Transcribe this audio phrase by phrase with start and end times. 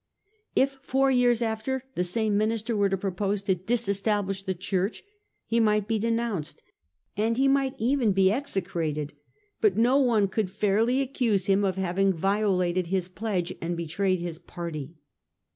[0.55, 5.03] If four years after the same minister were to propose to disestablish the Church,
[5.45, 6.63] he might be denounced
[7.15, 9.13] and he might even be execrated,
[9.61, 14.39] but no one could fairly accuse him of having violated his pledge and betrayed his
[14.39, 14.95] party.